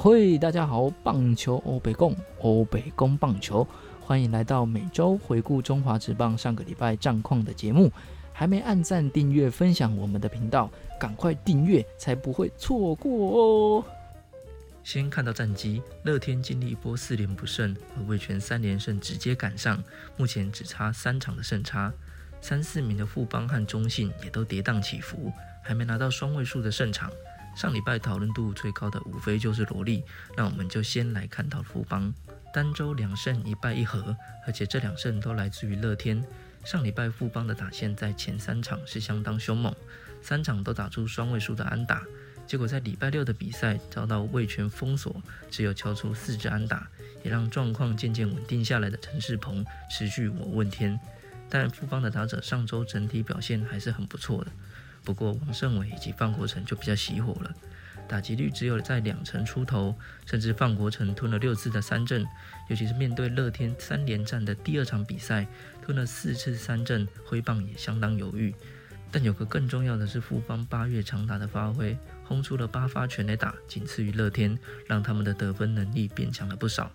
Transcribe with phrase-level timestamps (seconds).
[0.00, 3.66] 嘿，大家好，棒球欧北共欧北共棒球，
[4.00, 7.90] 欢迎来到每周回顾中华职棒上个礼拜战况的节目。
[8.32, 13.84] 还没按赞、订阅、分享我们的频道，赶快订阅，才不会错过哦。
[14.84, 19.82] 先看到战绩，乐天经历一波四连不胜，和味全三连胜直接赶上，
[20.16, 21.92] 目前只差三场的胜差。
[22.40, 27.10] 三四名的富邦和中信也都跌宕起伏，还没拿到双位数的胜场。
[27.58, 30.04] 上礼拜讨论度最高的无非就是萝莉，
[30.36, 32.14] 那我们就先来看到富邦
[32.54, 34.16] 单周两胜一败一和，
[34.46, 36.24] 而且这两胜都来自于乐天。
[36.64, 39.74] 上礼拜富邦的打线在前三场是相当凶猛，
[40.22, 42.04] 三场都打出双位数的安打，
[42.46, 46.86] 结果在礼拜六的比赛遭到味全封锁，只有敲出四支安打，
[47.24, 50.96] 也让状况渐渐稳定下来的陈世鹏持续我问天。
[51.50, 54.52] 但富邦的打者上周整体表现还是很不错的。
[55.08, 57.50] 不过王胜伟以及范国成就比较熄火了，
[58.06, 62.26] 打击率只有在两成出头，甚至范国成吞了六次的三振，
[62.68, 65.46] 尤其是面对乐天三连战的第二场比赛，
[65.80, 68.54] 吞了四次三振，挥棒也相当犹豫。
[69.10, 76.92] 但有个更重要的是，富邦八月长打的发挥，轰出了八发全垒打，仅次于乐天，让他们的得分能力变强了不少。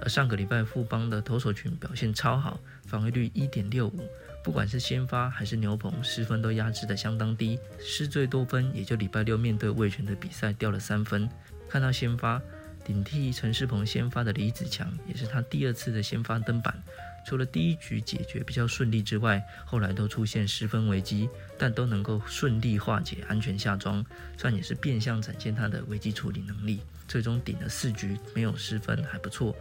[0.00, 4.08] 而上个礼拜富邦的投手群表现超好，防御率一点六五。
[4.44, 11.28] 不管是先发还是牛棚，失分都压制的相当低，失最多分也就礼拜六面对魏权的比赛掉了三分。
[11.68, 12.40] 看到先发
[12.84, 16.80] 顶替陈世鹏先发的李子强，也是他第二次的先发登板。
[17.26, 24.06] 除了第一局解决比较顺利之外，后来都出现失分危机，但都能够顺利化解，安全下庄，
[24.38, 26.78] 算也是变相展现他的危机处理能力。
[27.08, 29.56] 最终顶了四局没有失分，还不错。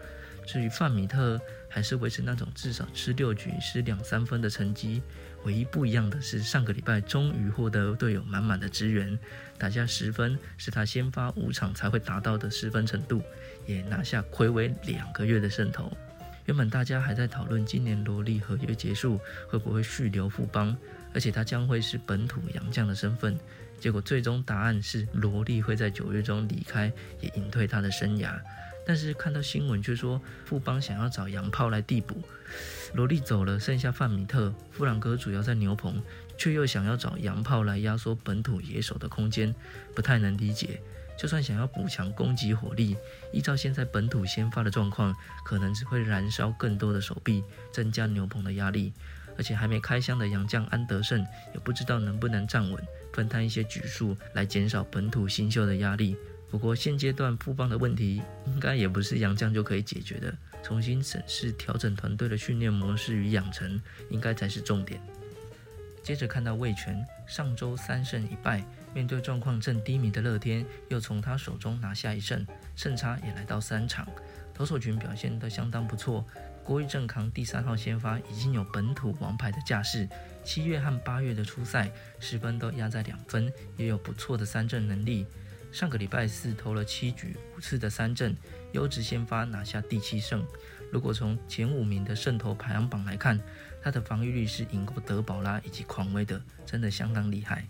[0.45, 5.01] 至于范米特，还是维持那种至少吃六局失两三分的成绩。
[5.43, 9.17] 唯一不一样的是，上个礼拜终于获得队友满满的支援，
[9.57, 13.21] 打下十分，是他先发五场才会达到的失分程度，
[13.67, 15.91] 也拿下魁违两个月的胜投。
[16.45, 20.75] 原本大家还在讨论今年罗莉合约结束会不会续留富邦，
[21.13, 23.37] 而且他将会是本土洋将的身份。
[23.79, 28.39] 结果最终答案是罗莉会在九月中离开，也隐退他的生涯。
[28.85, 32.21] 但是看到新闻却说富邦想要找洋炮来递补，
[32.93, 36.01] 罗莉走了，剩下范米特、弗朗哥主要在牛棚，
[36.37, 39.53] 却又想要找洋炮来压缩本土野手的空间，
[39.95, 40.79] 不太能理解。
[41.17, 42.95] 就算想要补强攻击火力，
[43.31, 47.41] 依照现在本土先发的状况，可能只会燃烧更多的手臂，
[47.71, 48.93] 增加牛棚的压力。
[49.37, 51.19] 而且还没开箱的洋将安德胜，
[51.53, 52.81] 也不知道能不能站稳，
[53.11, 56.15] 分摊一些局数，来减少本土新秀的压力。
[56.55, 60.33] 不过现阶段富邦的问题，应该也不是杨将就可以解决的。
[60.63, 63.77] 重新审视、调整团队的训练模式与养成，
[64.09, 65.01] 应该才是重点。
[66.01, 74.07] 接着看到魏权上周三胜一败，面对状况正低迷的乐天，又从他手中拿下一胜，胜差也来到三场。
[74.53, 76.25] 投手群表现得相当不错，
[76.63, 80.07] 郭玉正扛第三号先发，已经有本土王牌的架势。
[80.45, 85.25] 七月和八月的初赛，十分都压在两分，也有不错的三振能力。
[85.75, 88.33] 上个礼拜四投了七局五次的三振，
[88.71, 90.41] 优质先发拿下第七胜。
[90.89, 93.37] 如果从前五名的胜投排行榜来看，
[93.83, 97.67] 他的防御率是赢过德保拉以及狂威的，真的相当厉害。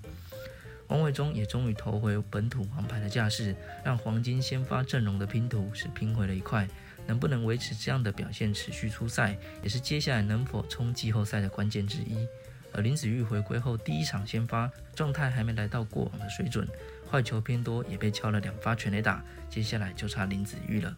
[0.90, 6.68] 王伟忠也终于投回本土王牌的架势，让黄金先发阵容的拼图是拼回了一块。
[7.08, 12.28] 能不能维持这样的表现持续出赛，也是接下来能否冲季后赛的关键之一。
[12.76, 16.68] 而林子玉回归后第一场先发，状态还没来到过往的水准。
[17.10, 19.24] 坏球偏多，也被敲了两发全垒打。
[19.50, 20.94] 接下来就差林子玉了。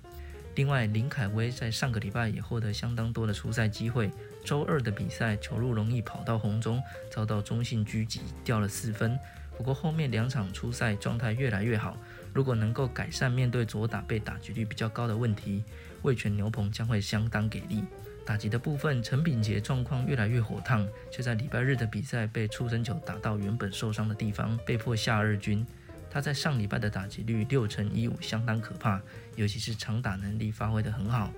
[0.56, 4.10] 另外，林凯威在上个礼拜也获得相当多的出赛机会。
[4.44, 9.20] 周二的比赛，球路容易跑到红中，遭到中信狙击，掉了四分。
[9.56, 11.96] 不过后面两场出赛状态越来越好。
[12.34, 15.64] 如果能够改善面对左打被打击率比较高的问题，
[16.02, 17.84] 味全牛棚将会相当给力。
[18.28, 25.66] 打击的部分，陈炳杰状况越来越火烫，却在礼拜日的比赛被出生球打到原本受伤的地方，被迫下二军。
[26.12, 29.02] 他在上礼拜的打击率六成一五，相当可怕，
[29.38, 31.32] 尤其是长打能力发挥得很好。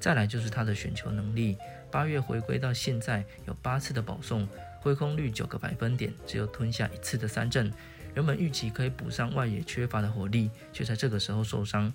[0.00, 1.56] 再来就是他的选球能力，
[1.92, 4.48] 八月回归到现在有八次的保送，
[4.80, 7.72] 挥空率九个百分点，只有吞下一次的三振。
[8.16, 11.92] 原本预期可以补上外野缺乏的火力，却在这个时候受伤。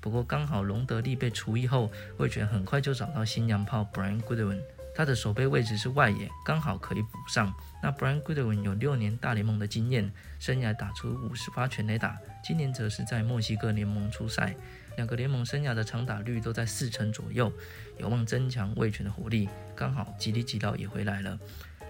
[0.00, 4.60] 不过刚好隆德利被除役后，味全很快就找到新娘炮 Brian Goodwin。
[4.92, 7.52] 他的守备位置是外野，刚好可以补上。
[7.82, 14.54] 那 Brian Goodwin 有六年大联盟的经验，生涯打出五十发全垒打，今年则是在墨西哥联盟出赛，
[14.96, 17.50] 两个联盟生涯的长打率都在四成左右，
[17.98, 19.48] 有望增强卫权的火力。
[19.74, 21.38] 刚好吉利吉劳也回来了，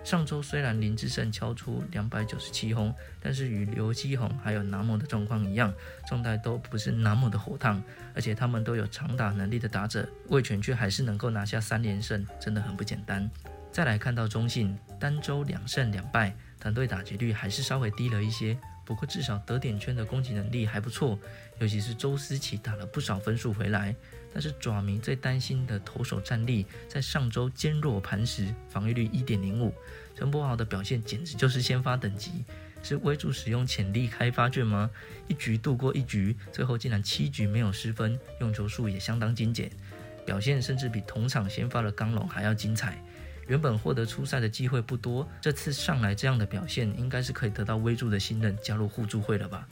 [0.03, 5.73] 上周虽然林志胜敲出两百九十七轰，但是与刘基宏还有南摩的状况一样，
[6.09, 7.83] 状态都不是那么的火烫，
[8.15, 13.31] 而且他们都有长打能力的打者，魏权却还是能够拿下三连胜，真的很不简单。
[13.71, 21.17] 再来看到中信，单周两胜两败，团队打击率还是稍微低了一些，不过至少得点圈的攻击能力还不错，
[21.61, 23.95] 尤其是周思齐打了不少分数回来。
[24.33, 29.75] 但是爪迷最担心的投手战力，在上周坚若磐石，防御率一点零五。
[30.15, 32.45] 陈柏豪的表现简直就是先发等级，
[32.83, 34.91] 是微助使用潜力开发券吗？
[35.29, 39.71] 一局度过一局，最后竟然七局没有失分，用球数也相当精简，
[40.25, 43.03] 表现甚至比同场先发的刚龙还要精彩。
[43.49, 49.67] 原本获得出赛的机会不多，这次上来这样的表现，应该是可以得到微助的信任，加入互助会了吧？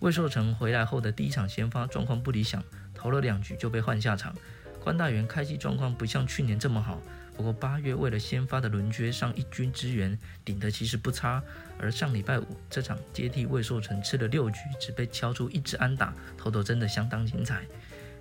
[0.00, 2.62] 魏寿成回来后的第一场先发状况不理想。
[3.04, 4.34] 投了两局就被换下场，
[4.80, 6.98] 关大元开机状况不像去年这么好，
[7.36, 11.42] 不过八月为了先发的轮缺上一军支援，顶的其实不差。
[11.78, 17.66] 而上礼拜五这场接替魏寿成吃了六局，只被敲出一支安打，投投真的相当精彩。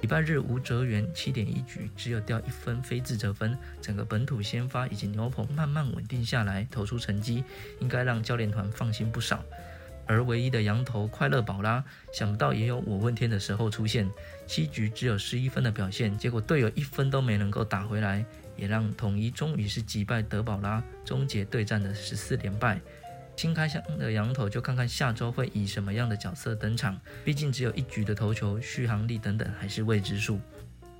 [0.01, 7.41] 礼拜日吴哲源七点一局只有掉一分非自责分，整个本土先发以及牛棚慢慢稳定下来，投出成绩，
[7.79, 9.45] 应该让教练团放心不少。
[10.05, 11.83] 而唯一的羊头快乐宝拉，
[12.13, 14.09] 想不到也有我问天的时候出现。
[14.45, 18.25] 七局只有十一分的表现，结果队友一分都没能够打回来，
[18.57, 22.79] 也让统一终于是击败德保拉，终结对战的十四连败。
[23.35, 30.39] 新开箱的羊头就看看下周会以什么样的角色登场，毕竟只有一局的投球，续航力等等还是未知数。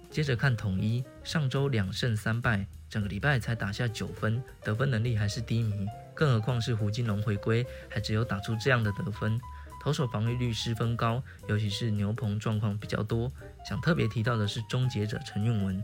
[0.09, 5.87] 接着看统一，上周两胜三败，整个礼拜才打下九分，得分能力还是低迷。
[6.13, 9.41] 更何况是胡金龙回归，还只有打出这样的得分，
[9.81, 13.31] 投手防御率十分高，尤其是牛棚状况比较多。
[13.67, 15.83] 想特别提到的是终结者陈运文，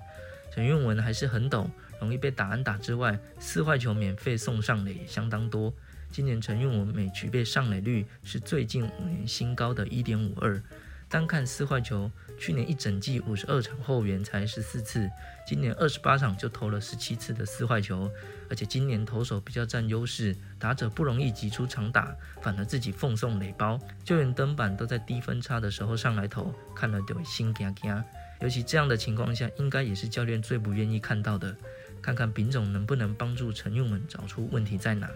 [0.54, 1.68] 陈运文还是很陡，
[2.00, 5.74] 容易被打安打之外，四坏球免费送上垒相当多。
[6.12, 10.62] 今年陈运文每局被上垒率是最近五年新高的一点五二。
[11.10, 15.10] 单看四坏球，去年一整季五十二场后援才十四次，
[15.44, 18.08] 今年二十八场就投了十七次的四坏球，
[18.48, 28.04] 而且今年投手比较占优势，打者不容易挤出长打，反而自己奉送垒包，就连登板都在低分差的时候上来投，看了都会心惊惊。
[28.42, 31.56] 尤其这样的情况下，应该也是教练最不愿意看到的。
[32.04, 35.10] 看看丙总能不能帮助陈用文找出问题在哪。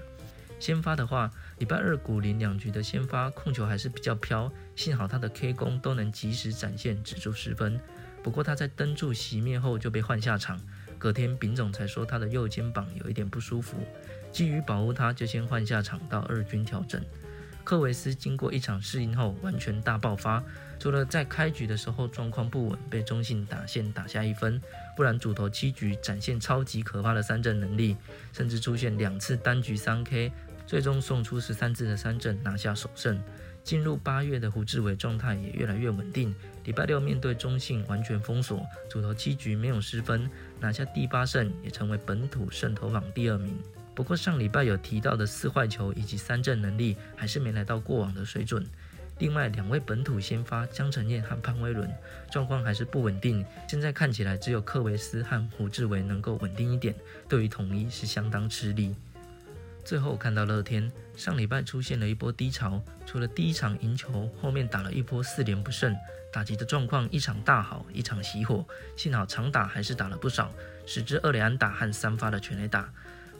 [0.59, 1.29] 先发的话，
[1.59, 7.79] 礼拜二古林两局的先发控球还是比较飘，幸好他的 K 功都能及时展现，止住失分。
[8.23, 10.57] 不过他在登柱熄灭后就被换下场，
[10.97, 13.75] 隔天丙总才说他的右肩膀有一点不舒服，
[14.31, 17.03] 基于保护他，就先换下场到二军调整。
[17.63, 20.43] 克维斯经过一场适应后完全大爆发，
[20.79, 24.61] 除了在开局的时候状况不稳，被中信打线打下一分，
[24.95, 27.95] 不然主投七局展现超级可怕的三振能力，
[28.31, 30.31] 甚至出现两次单局三 K。
[30.65, 33.21] 最终送出十三次的三振，拿下首胜。
[33.65, 36.33] 进入八月的胡志伟状态也越来越稳定。
[36.63, 40.29] 礼拜六面对中信完全封锁，主投七局没有失分，
[40.61, 43.57] 拿下第八胜，也成为本土胜投榜第二名。
[43.95, 48.65] 不过上礼拜有提到的四坏球以及三振能力，还是没来到过往的水准。
[49.19, 51.87] 另外两位本土先发江承彦和潘威伦
[52.31, 56.95] 状况还是不稳定，现在看起来只有克维斯和胡志伟能够稳定一点，
[57.29, 58.95] 对于统一是相当吃力。
[59.85, 65.95] 最后看到乐天上礼拜出现了一波低潮，除了第一场赢球，后面打了一波四连不胜，
[66.31, 68.65] 打击的状况一场大好，一场熄火。
[68.95, 70.51] 幸好长打还是打了不少，
[70.87, 72.91] 十支二连安打和三发的全垒打。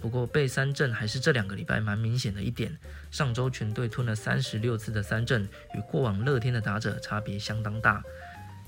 [0.03, 2.77] 不过被三振还是这两个礼拜蛮明显的一点。
[3.09, 8.03] 上周全队吞了三十六次的三振，与过往乐天的打者差别相当大。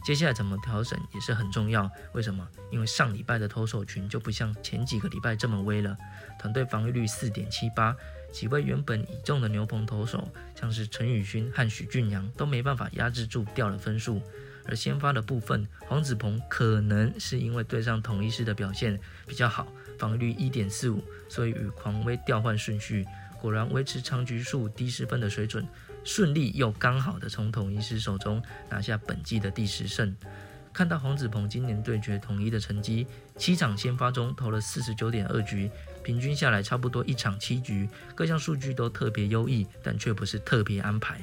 [0.05, 1.91] 接下来怎么调整也是很重要。
[2.13, 2.47] 为什么？
[2.71, 5.97] 因为上礼拜的投手群就不像前几个礼拜这么威了。
[6.39, 7.93] 团队防御率四点七八，
[8.31, 10.25] 几位原本倚重的牛棚投手，
[10.57, 14.21] 像是陈宇勋和许俊阳都没办法压制住掉了分数。
[14.67, 23.05] 而先发的部分，黄子鹏可能是因为对上统一师的表现比较好，防御率一点四五，所以与狂威调换顺序，
[23.39, 25.65] 果然维持长局数低失分的水准。
[26.03, 30.15] 顺利又刚好的从统一师手中拿下本季的第十胜。
[30.71, 35.71] 看到黄子鹏今年对决统一的成绩，七场先发中投了四十九点二局，
[36.03, 41.19] 平均下来差不多一场七局，各项数据都特别优异，但却不是特别安排。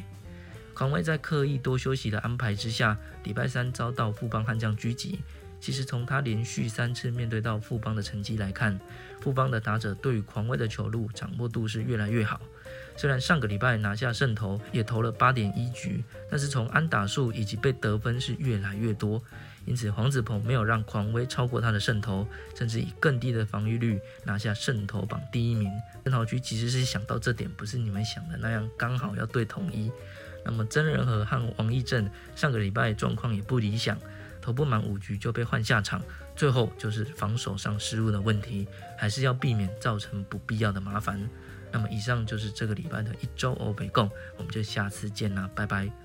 [0.74, 5.20] 狂威在刻意多休息的安排之下，礼拜三遭到富邦悍将狙击，
[5.62, 8.76] 其实从他连续三次面对到富邦的成绩来看，
[9.20, 12.40] 富邦的打者对于狂威的球路掌握度是越来越好。
[12.96, 19.22] 虽然上个礼拜拿下胜投，也投了八点一局，但是从安打数以及被得分是越来越多。
[19.64, 22.26] 因此黄子鹏没有让狂威超过他的胜投，
[22.56, 25.70] 甚至以更低的防御率拿下胜投榜第一名。
[26.04, 29.92] 郑豪局其实是想到这点，不是你们想的那样刚好要对统一。
[30.44, 33.96] 那么曾仁和和王义正上个礼拜状况也不理想，
[34.42, 36.02] 投不满五局就被换下场，
[36.36, 38.68] 最后就是防守上失误的问题，
[38.98, 41.26] 还是要避免造成不必要的麻烦。
[41.70, 46.01] 那么以上就是这个礼拜的一周欧北共，我们就下次见啦，拜拜。